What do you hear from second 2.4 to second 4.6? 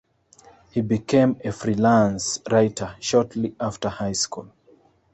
writer shortly after high school.